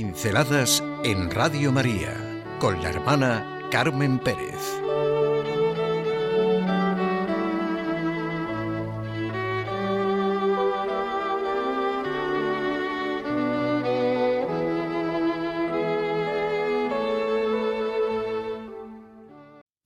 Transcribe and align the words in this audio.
Pinceladas 0.00 0.84
en 1.02 1.28
Radio 1.28 1.72
María 1.72 2.14
con 2.60 2.80
la 2.80 2.90
hermana 2.90 3.68
Carmen 3.68 4.20
Pérez. 4.20 4.54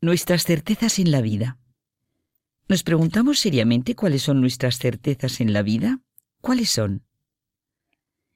Nuestras 0.03 0.45
certezas 0.45 0.99
en 0.99 1.11
la 1.11 1.23
vida. 1.23 1.57
¿Nos 2.69 2.83
preguntamos 2.83 3.39
seriamente 3.39 3.95
cuáles 3.95 4.21
son 4.21 4.43
nuestras 4.43 4.77
certezas 4.77 5.41
en 5.41 5.55
la 5.55 5.63
vida? 5.63 6.01
¿Cuáles 6.43 6.69
son? 6.69 7.03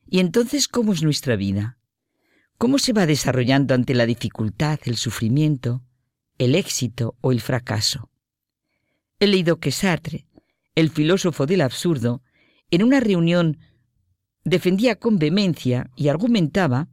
¿Y 0.09 0.20
entonces 0.20 0.69
cómo 0.69 0.92
es 0.92 1.02
nuestra 1.02 1.37
vida? 1.37 1.78
¿Cómo 2.59 2.78
se 2.78 2.92
va 2.92 3.06
desarrollando 3.06 3.74
ante 3.74 3.95
la 3.95 4.06
dificultad, 4.06 4.79
el 4.84 4.96
sufrimiento, 4.96 5.82
el 6.38 6.55
éxito 6.55 7.16
o 7.20 7.32
el 7.32 7.41
fracaso? 7.41 8.10
He 9.19 9.27
leído 9.27 9.59
que 9.59 9.73
Sartre, 9.73 10.27
el 10.74 10.91
filósofo 10.91 11.46
del 11.46 11.60
absurdo, 11.60 12.23
en 12.70 12.82
una 12.82 13.01
reunión 13.01 13.59
defendía 14.45 14.96
con 14.96 15.19
vehemencia 15.19 15.91
y 15.96 16.09
argumentaba, 16.09 16.88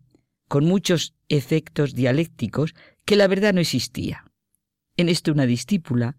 con 0.47 0.65
muchos 0.65 1.13
efectos 1.29 1.93
dialécticos, 1.93 2.73
que 3.05 3.15
la 3.15 3.27
verdad 3.27 3.53
no 3.53 3.61
existía. 3.61 4.25
En 4.97 5.09
esto 5.09 5.31
una 5.31 5.45
discípula, 5.45 6.17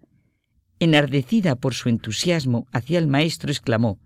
enardecida 0.78 1.56
por 1.56 1.74
su 1.74 1.88
entusiasmo 1.88 2.66
hacia 2.72 2.98
el 2.98 3.08
maestro, 3.08 3.50
exclamó, 3.50 3.98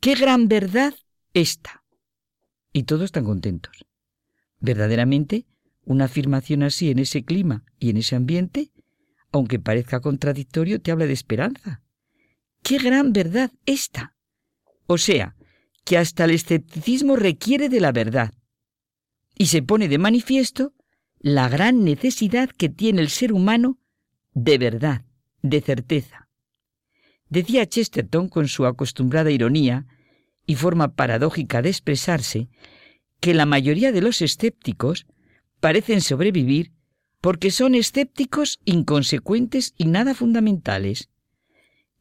¡Qué 0.00 0.14
gran 0.14 0.48
verdad 0.48 0.94
esta! 1.34 1.79
Y 2.72 2.84
todos 2.84 3.04
están 3.04 3.24
contentos. 3.24 3.84
Verdaderamente, 4.60 5.46
una 5.84 6.04
afirmación 6.04 6.62
así 6.62 6.90
en 6.90 6.98
ese 6.98 7.24
clima 7.24 7.64
y 7.78 7.90
en 7.90 7.96
ese 7.96 8.16
ambiente, 8.16 8.70
aunque 9.32 9.58
parezca 9.58 10.00
contradictorio, 10.00 10.80
te 10.80 10.90
habla 10.92 11.06
de 11.06 11.12
esperanza. 11.12 11.82
¡Qué 12.62 12.78
gran 12.78 13.12
verdad 13.12 13.50
esta! 13.66 14.14
O 14.86 14.98
sea, 14.98 15.36
que 15.84 15.98
hasta 15.98 16.24
el 16.24 16.32
escepticismo 16.32 17.16
requiere 17.16 17.68
de 17.68 17.80
la 17.80 17.92
verdad. 17.92 18.34
Y 19.36 19.46
se 19.46 19.62
pone 19.62 19.88
de 19.88 19.98
manifiesto 19.98 20.74
la 21.18 21.48
gran 21.48 21.84
necesidad 21.84 22.50
que 22.50 22.68
tiene 22.68 23.02
el 23.02 23.08
ser 23.08 23.32
humano 23.32 23.78
de 24.32 24.58
verdad, 24.58 25.04
de 25.42 25.60
certeza. 25.60 26.28
Decía 27.28 27.66
Chesterton 27.66 28.28
con 28.28 28.48
su 28.48 28.66
acostumbrada 28.66 29.30
ironía 29.30 29.86
y 30.50 30.56
forma 30.56 30.96
paradójica 30.96 31.62
de 31.62 31.68
expresarse 31.68 32.48
que 33.20 33.34
la 33.34 33.46
mayoría 33.46 33.92
de 33.92 34.00
los 34.00 34.20
escépticos 34.20 35.06
parecen 35.60 36.00
sobrevivir 36.00 36.72
porque 37.20 37.52
son 37.52 37.76
escépticos 37.76 38.58
inconsecuentes 38.64 39.74
y 39.78 39.84
nada 39.84 40.12
fundamentales. 40.12 41.08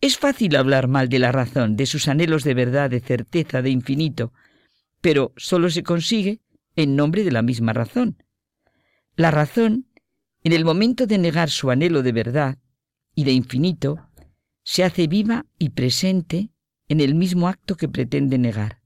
Es 0.01 0.17
fácil 0.17 0.55
hablar 0.55 0.87
mal 0.87 1.09
de 1.09 1.19
la 1.19 1.31
razón, 1.31 1.75
de 1.75 1.85
sus 1.85 2.07
anhelos 2.07 2.43
de 2.43 2.55
verdad, 2.55 2.89
de 2.89 3.01
certeza, 3.01 3.61
de 3.61 3.69
infinito, 3.69 4.33
pero 4.99 5.31
solo 5.37 5.69
se 5.69 5.83
consigue 5.83 6.39
en 6.75 6.95
nombre 6.95 7.23
de 7.23 7.31
la 7.31 7.43
misma 7.43 7.73
razón. 7.73 8.23
La 9.15 9.29
razón, 9.29 9.85
en 10.43 10.53
el 10.53 10.65
momento 10.65 11.05
de 11.05 11.19
negar 11.19 11.51
su 11.51 11.69
anhelo 11.69 12.01
de 12.01 12.13
verdad 12.13 12.57
y 13.13 13.25
de 13.25 13.31
infinito, 13.31 14.09
se 14.63 14.83
hace 14.83 15.05
viva 15.05 15.45
y 15.59 15.69
presente 15.69 16.49
en 16.89 16.99
el 16.99 17.15
mismo 17.15 17.47
acto 17.47 17.75
que 17.75 17.87
pretende 17.87 18.37
negar. 18.37 18.81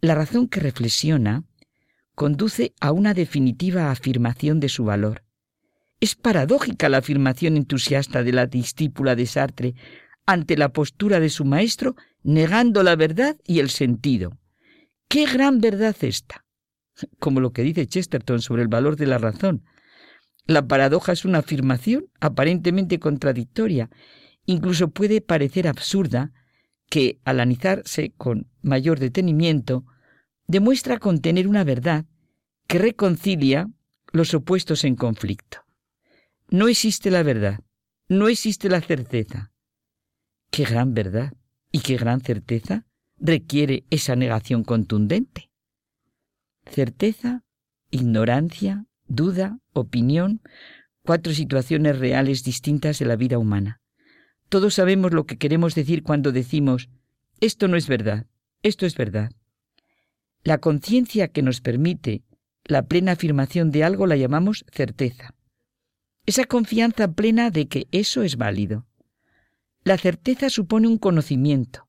La 0.00 0.14
razón 0.14 0.48
que 0.48 0.60
reflexiona 0.60 1.44
conduce 2.14 2.74
a 2.80 2.92
una 2.92 3.14
definitiva 3.14 3.90
afirmación 3.90 4.58
de 4.58 4.68
su 4.68 4.84
valor. 4.84 5.22
Es 6.00 6.14
paradójica 6.14 6.88
la 6.88 6.98
afirmación 6.98 7.56
entusiasta 7.56 8.22
de 8.22 8.32
la 8.32 8.46
discípula 8.46 9.14
de 9.14 9.26
Sartre 9.26 9.74
ante 10.26 10.56
la 10.56 10.70
postura 10.70 11.20
de 11.20 11.28
su 11.28 11.44
maestro, 11.44 11.94
negando 12.22 12.82
la 12.82 12.96
verdad 12.96 13.36
y 13.44 13.60
el 13.60 13.70
sentido. 13.70 14.38
¡Qué 15.08 15.26
gran 15.26 15.60
verdad 15.60 15.94
esta! 16.00 16.44
Como 17.20 17.40
lo 17.40 17.52
que 17.52 17.62
dice 17.62 17.86
Chesterton 17.86 18.40
sobre 18.40 18.62
el 18.62 18.68
valor 18.68 18.96
de 18.96 19.06
la 19.06 19.18
razón. 19.18 19.64
La 20.46 20.66
paradoja 20.66 21.12
es 21.12 21.24
una 21.24 21.38
afirmación 21.38 22.06
aparentemente 22.20 22.98
contradictoria, 22.98 23.90
incluso 24.46 24.88
puede 24.88 25.20
parecer 25.20 25.68
absurda, 25.68 26.32
que, 26.88 27.18
al 27.24 27.40
analizarse 27.40 28.12
con 28.16 28.48
mayor 28.62 28.98
detenimiento, 28.98 29.84
demuestra 30.46 30.98
contener 30.98 31.48
una 31.48 31.64
verdad 31.64 32.04
que 32.66 32.78
reconcilia 32.78 33.68
los 34.12 34.34
opuestos 34.34 34.84
en 34.84 34.96
conflicto. 34.96 35.64
No 36.48 36.68
existe 36.68 37.10
la 37.10 37.22
verdad, 37.22 37.60
no 38.08 38.28
existe 38.28 38.68
la 38.68 38.80
certeza. 38.80 39.52
Qué 40.50 40.64
gran 40.64 40.94
verdad 40.94 41.32
y 41.72 41.80
qué 41.80 41.96
gran 41.96 42.20
certeza 42.20 42.86
requiere 43.18 43.84
esa 43.90 44.14
negación 44.14 44.62
contundente. 44.62 45.50
Certeza, 46.66 47.44
ignorancia, 47.90 48.86
duda, 49.06 49.58
opinión, 49.72 50.40
cuatro 51.02 51.32
situaciones 51.32 51.98
reales 51.98 52.44
distintas 52.44 52.98
de 52.98 53.06
la 53.06 53.16
vida 53.16 53.38
humana. 53.38 53.80
Todos 54.48 54.74
sabemos 54.74 55.12
lo 55.12 55.24
que 55.26 55.38
queremos 55.38 55.74
decir 55.74 56.02
cuando 56.02 56.32
decimos, 56.32 56.88
esto 57.40 57.68
no 57.68 57.76
es 57.76 57.88
verdad, 57.88 58.26
esto 58.62 58.86
es 58.86 58.96
verdad. 58.96 59.32
La 60.42 60.58
conciencia 60.58 61.28
que 61.28 61.42
nos 61.42 61.60
permite 61.60 62.22
la 62.64 62.82
plena 62.82 63.12
afirmación 63.12 63.70
de 63.70 63.84
algo 63.84 64.06
la 64.06 64.16
llamamos 64.16 64.64
certeza. 64.70 65.34
Esa 66.24 66.44
confianza 66.44 67.12
plena 67.12 67.50
de 67.50 67.68
que 67.68 67.86
eso 67.92 68.22
es 68.22 68.36
válido. 68.36 68.86
La 69.84 69.98
certeza 69.98 70.50
supone 70.50 70.88
un 70.88 70.98
conocimiento, 70.98 71.88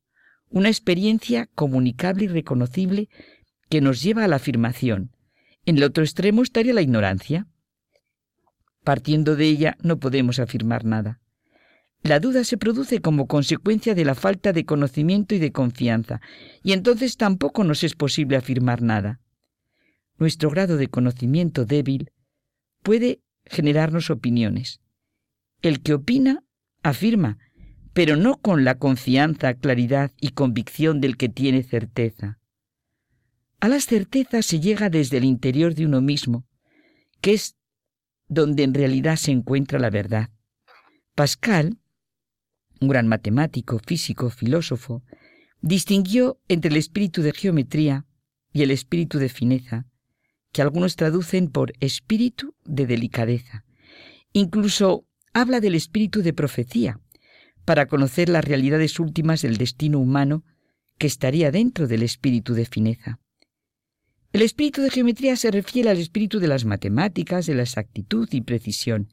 una 0.49 0.69
experiencia 0.69 1.47
comunicable 1.55 2.25
y 2.25 2.27
reconocible 2.27 3.09
que 3.69 3.81
nos 3.81 4.01
lleva 4.01 4.23
a 4.23 4.27
la 4.27 4.35
afirmación. 4.37 5.11
En 5.65 5.77
el 5.77 5.83
otro 5.83 6.03
extremo 6.03 6.43
estaría 6.43 6.73
la 6.73 6.81
ignorancia. 6.81 7.47
Partiendo 8.83 9.35
de 9.35 9.45
ella 9.45 9.77
no 9.81 9.99
podemos 9.99 10.39
afirmar 10.39 10.85
nada. 10.85 11.19
La 12.07 12.21
duda 12.21 12.45
se 12.45 12.57
produce 12.57 13.01
como 13.01 13.27
consecuencia 13.27 13.93
de 13.93 14.05
la 14.05 14.15
falta 14.15 14.53
de 14.53 14.63
conocimiento 14.63 15.35
y 15.35 15.39
de 15.39 15.51
confianza, 15.51 16.21
y 16.63 16.71
entonces 16.71 17.17
tampoco 17.17 17.65
nos 17.65 17.83
es 17.83 17.95
posible 17.95 18.37
afirmar 18.37 18.81
nada. 18.81 19.19
Nuestro 20.17 20.49
grado 20.49 20.77
de 20.77 20.87
conocimiento 20.87 21.65
débil 21.65 22.13
puede 22.81 23.19
generarnos 23.43 24.09
opiniones. 24.09 24.79
El 25.61 25.81
que 25.81 25.95
opina 25.95 26.45
afirma, 26.81 27.39
pero 27.91 28.15
no 28.15 28.37
con 28.37 28.63
la 28.63 28.75
confianza, 28.75 29.55
claridad 29.55 30.13
y 30.21 30.29
convicción 30.29 31.01
del 31.01 31.17
que 31.17 31.27
tiene 31.27 31.61
certeza. 31.61 32.39
A 33.59 33.67
las 33.67 33.85
certezas 33.85 34.45
se 34.45 34.61
llega 34.61 34.89
desde 34.89 35.17
el 35.17 35.25
interior 35.25 35.75
de 35.75 35.85
uno 35.85 35.99
mismo, 35.99 36.45
que 37.19 37.33
es 37.33 37.57
donde 38.29 38.63
en 38.63 38.73
realidad 38.73 39.17
se 39.17 39.31
encuentra 39.31 39.77
la 39.77 39.89
verdad. 39.89 40.29
Pascal 41.13 41.79
un 42.79 42.87
gran 42.87 43.07
matemático, 43.07 43.79
físico, 43.79 44.29
filósofo, 44.29 45.03
distinguió 45.61 46.39
entre 46.47 46.71
el 46.71 46.77
espíritu 46.77 47.21
de 47.21 47.33
geometría 47.33 48.05
y 48.53 48.63
el 48.63 48.71
espíritu 48.71 49.19
de 49.19 49.29
fineza, 49.29 49.85
que 50.51 50.61
algunos 50.61 50.95
traducen 50.95 51.49
por 51.49 51.73
espíritu 51.79 52.55
de 52.63 52.85
delicadeza. 52.85 53.65
Incluso 54.33 55.05
habla 55.33 55.59
del 55.59 55.75
espíritu 55.75 56.21
de 56.21 56.33
profecía, 56.33 56.99
para 57.65 57.87
conocer 57.87 58.29
las 58.29 58.45
realidades 58.45 58.97
últimas 58.99 59.41
del 59.41 59.57
destino 59.57 59.99
humano 59.99 60.45
que 60.97 61.07
estaría 61.07 61.51
dentro 61.51 61.85
del 61.87 62.01
espíritu 62.01 62.53
de 62.53 62.65
fineza. 62.65 63.19
El 64.31 64.41
espíritu 64.41 64.81
de 64.81 64.89
geometría 64.89 65.35
se 65.35 65.51
refiere 65.51 65.89
al 65.89 65.97
espíritu 65.97 66.39
de 66.39 66.47
las 66.47 66.63
matemáticas, 66.63 67.45
de 67.45 67.55
la 67.55 67.63
exactitud 67.63 68.27
y 68.31 68.41
precisión, 68.41 69.09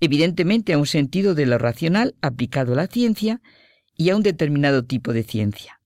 evidentemente 0.00 0.72
a 0.72 0.78
un 0.78 0.86
sentido 0.86 1.34
de 1.34 1.46
lo 1.46 1.58
racional 1.58 2.14
aplicado 2.20 2.72
a 2.72 2.76
la 2.76 2.86
ciencia 2.86 3.40
y 3.96 4.10
a 4.10 4.16
un 4.16 4.22
determinado 4.22 4.84
tipo 4.84 5.12
de 5.12 5.22
ciencia. 5.22 5.80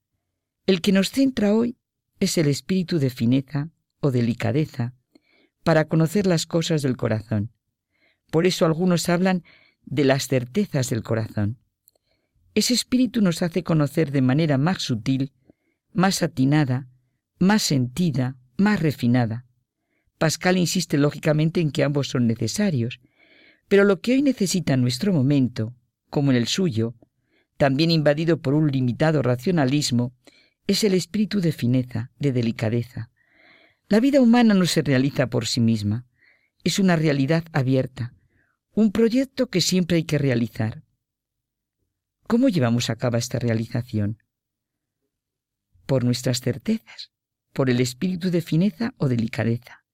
El 0.67 0.81
que 0.81 0.93
nos 0.93 1.11
centra 1.11 1.55
hoy 1.55 1.77
es 2.21 2.39
el 2.39 2.49
espíritu 2.49 2.99
de 2.99 3.11
fineza 3.11 3.71
o 4.01 4.11
delicadeza 4.11 4.95
para 5.63 5.87
conocer 5.87 6.27
las 6.27 6.47
cosas 6.47 6.83
del 6.83 6.97
corazón. 6.97 7.53
Por 8.31 8.47
eso 8.47 8.67
algunos 8.67 9.09
hablan 9.09 9.45
de 9.85 10.05
las 10.05 10.29
certezas 10.29 10.91
del 10.91 11.03
corazón. 11.03 11.59
Ese 12.55 12.75
espíritu 12.75 13.21
nos 13.21 13.43
hace 13.43 13.63
conocer 13.63 14.13
de 14.13 14.23
manera 14.23 14.59
más 14.59 14.83
sutil, 14.83 15.33
más 15.93 16.23
atinada, 16.23 16.89
más 17.39 17.63
sentida, 17.63 18.37
más 18.57 18.81
refinada. 18.81 19.45
Pascal 20.19 20.57
insiste 20.57 20.97
lógicamente 20.97 21.61
en 21.61 21.71
que 21.71 21.85
ambos 21.85 22.09
son 22.09 22.27
necesarios, 22.27 23.01
pero 23.69 23.85
lo 23.85 24.01
que 24.01 24.13
hoy 24.13 24.23
necesita 24.23 24.77
nuestro 24.77 25.13
momento, 25.13 25.75
como 26.11 26.31
en 26.31 26.37
el 26.37 26.47
suyo, 26.47 26.95
también 27.57 27.91
invadido 27.91 28.41
por 28.41 28.55
un 28.55 28.71
limitado 28.71 29.23
racionalismo, 29.23 30.15
es 30.67 30.85
el 30.85 30.95
espíritu 30.95 31.41
de 31.41 31.53
fineza, 31.53 32.11
de 32.19 32.33
delicadeza. 32.33 33.11
La 33.89 34.01
vida 34.01 34.21
humana 34.21 34.55
no 34.55 34.67
se 34.67 34.83
realiza 34.83 35.29
por 35.29 35.47
sí 35.47 35.61
misma, 35.61 36.07
es 36.65 36.79
una 36.79 36.97
realidad 36.97 37.45
abierta, 37.53 38.15
un 38.75 38.93
proyecto 38.93 39.49
que 39.49 39.61
siempre 39.61 39.99
hay 39.99 40.05
que 40.05 40.19
realizar. 40.19 40.83
¿Cómo 42.27 42.49
llevamos 42.49 42.91
a 42.91 42.97
cabo 42.97 43.17
esta 43.17 43.39
realización? 43.39 44.23
Por 45.87 46.05
nuestras 46.05 46.41
certezas, 46.41 47.13
por 47.53 47.71
el 47.71 47.81
espíritu 47.81 48.31
de 48.31 48.43
fineza 48.43 48.95
o 48.99 49.09
delicadeza. 49.09 49.85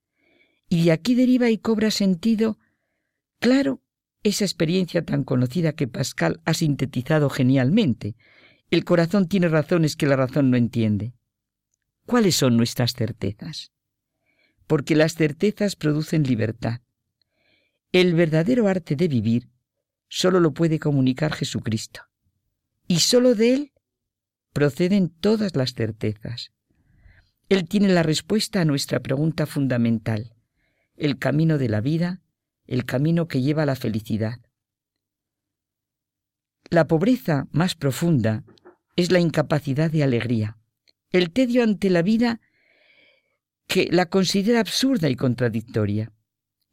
Y 0.68 0.84
de 0.84 0.92
aquí 0.92 1.14
deriva 1.14 1.50
y 1.50 1.58
cobra 1.58 1.90
sentido, 1.90 2.58
claro, 3.42 3.82
esa 4.22 4.44
experiencia 4.44 5.04
tan 5.04 5.24
conocida 5.24 5.72
que 5.72 5.88
Pascal 5.88 6.40
ha 6.44 6.54
sintetizado 6.54 7.28
genialmente. 7.28 8.14
El 8.70 8.84
corazón 8.84 9.28
tiene 9.28 9.48
razones 9.48 9.96
que 9.96 10.06
la 10.06 10.16
razón 10.16 10.50
no 10.50 10.56
entiende. 10.56 11.12
¿Cuáles 12.06 12.36
son 12.36 12.56
nuestras 12.56 12.94
certezas? 12.94 13.72
Porque 14.66 14.94
las 14.94 15.16
certezas 15.16 15.74
producen 15.74 16.22
libertad. 16.22 16.80
El 17.90 18.14
verdadero 18.14 18.68
arte 18.68 18.94
de 18.96 19.08
vivir 19.08 19.48
solo 20.08 20.38
lo 20.38 20.54
puede 20.54 20.78
comunicar 20.78 21.32
Jesucristo. 21.32 22.02
Y 22.86 23.00
solo 23.00 23.34
de 23.34 23.54
Él 23.54 23.72
proceden 24.52 25.08
todas 25.08 25.56
las 25.56 25.74
certezas. 25.74 26.52
Él 27.48 27.68
tiene 27.68 27.88
la 27.88 28.04
respuesta 28.04 28.60
a 28.60 28.64
nuestra 28.64 29.00
pregunta 29.00 29.46
fundamental, 29.46 30.32
el 30.96 31.18
camino 31.18 31.58
de 31.58 31.68
la 31.68 31.80
vida, 31.80 32.21
el 32.72 32.86
camino 32.86 33.28
que 33.28 33.42
lleva 33.42 33.64
a 33.64 33.66
la 33.66 33.76
felicidad. 33.76 34.40
La 36.70 36.86
pobreza 36.86 37.46
más 37.52 37.74
profunda 37.74 38.44
es 38.96 39.12
la 39.12 39.20
incapacidad 39.20 39.90
de 39.90 40.02
alegría, 40.02 40.56
el 41.10 41.30
tedio 41.32 41.64
ante 41.64 41.90
la 41.90 42.00
vida 42.00 42.40
que 43.66 43.88
la 43.90 44.06
considera 44.06 44.60
absurda 44.60 45.10
y 45.10 45.16
contradictoria. 45.16 46.12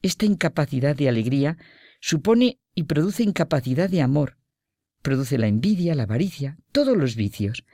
Esta 0.02 0.26
incapacidad 0.26 0.96
de 0.96 1.10
alegría 1.10 1.58
supone 2.00 2.62
y 2.74 2.84
produce 2.84 3.24
incapacidad 3.24 3.90
de 3.90 4.02
amor, 4.02 4.38
produce 5.02 5.38
la 5.38 5.48
envidia, 5.48 5.96
la 5.96 6.04
avaricia, 6.04 6.58
todos 6.72 6.96
los 6.96 7.18
vicios 7.18 7.66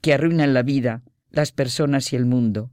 que 0.00 0.14
arruinan 0.14 0.54
la 0.54 0.62
vida, 0.62 1.02
las 1.30 1.52
personas 1.52 2.14
y 2.14 2.16
el 2.16 2.24
mundo. 2.24 2.70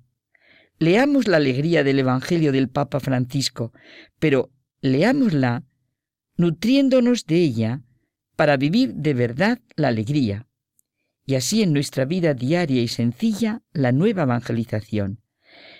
Leamos 0.79 1.27
la 1.27 1.35
alegría 1.35 1.83
del 1.83 1.99
Evangelio 1.99 2.53
del 2.53 2.69
Papa 2.69 3.01
Francisco, 3.01 3.73
pero 4.17 4.51
leámosla 4.81 5.63
nutriéndonos 6.38 7.25
de 7.25 7.38
ella 7.38 7.81
para 8.36 8.57
vivir 8.57 8.95
de 8.95 9.13
verdad 9.13 9.60
la 9.75 9.89
alegría, 9.89 10.48
y 11.25 11.36
así 11.36 11.62
en 11.62 11.74
nuestra 11.74 12.06
vida 12.06 12.33
diaria 12.33 12.81
y 12.81 12.88
sencilla 12.88 13.62
la 13.74 13.92
nueva 13.92 14.24
evangelización. 14.24 15.22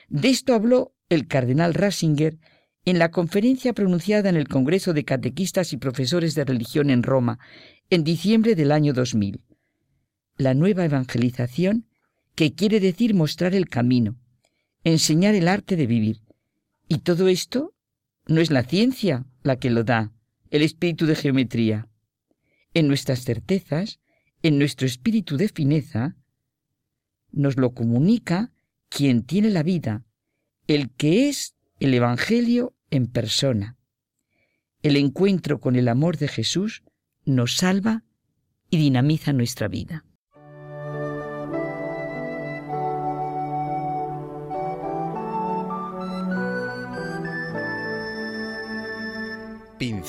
De 0.08 0.30
esto 0.30 0.54
habló 0.54 0.94
el 1.10 1.28
cardenal 1.28 1.74
Ratzinger 1.74 2.38
en 2.86 3.00
la 3.00 3.12
conferencia 3.12 3.74
pronunciada 3.74 4.30
en 4.30 4.36
el 4.36 4.48
Congreso 4.48 4.94
de 4.94 5.06
Catequistas 5.06 5.74
y 5.74 5.78
Profesores 5.78 6.36
de 6.36 6.46
Religión 6.46 6.90
en 6.90 7.04
Roma 7.04 7.40
en 7.90 8.04
diciembre 8.04 8.56
del 8.56 8.72
año 8.72 8.94
2000. 8.94 9.42
La 10.38 10.54
nueva 10.54 10.86
evangelización, 10.86 11.88
que 12.36 12.54
quiere 12.54 12.80
decir 12.80 13.14
mostrar 13.14 13.54
el 13.54 13.68
camino, 13.68 14.18
enseñar 14.84 15.36
el 15.36 15.48
arte 15.48 15.76
de 15.76 15.86
vivir. 15.86 16.22
Y 16.88 17.00
todo 17.00 17.28
esto 17.28 17.74
no 18.28 18.42
es 18.42 18.52
la 18.52 18.64
ciencia 18.64 19.26
la 19.44 19.58
que 19.58 19.70
lo 19.70 19.84
da, 19.84 20.12
el 20.50 20.62
espíritu 20.62 21.06
de 21.06 21.16
geometría. 21.16 21.88
En 22.74 22.88
nuestras 22.88 23.24
certezas, 23.24 24.00
en 24.44 24.58
nuestro 24.58 24.88
espíritu 24.88 25.38
de 25.38 25.50
fineza, 25.50 26.16
nos 27.32 27.58
lo 27.58 27.74
comunica 27.74 28.52
quien 28.90 29.24
tiene 29.24 29.50
la 29.50 29.64
vida, 29.64 30.06
el 30.68 30.90
que 30.92 31.30
es 31.30 31.56
el 31.80 31.94
Evangelio 31.94 32.76
en 32.90 33.08
persona. 33.08 33.78
El 34.84 34.98
encuentro 34.98 35.60
con 35.60 35.76
el 35.76 35.88
amor 35.88 36.18
de 36.18 36.28
Jesús 36.28 36.84
nos 37.26 37.56
salva 37.56 38.04
y 38.70 38.78
dinamiza 38.78 39.34
nuestra 39.34 39.68
vida. 39.68 40.06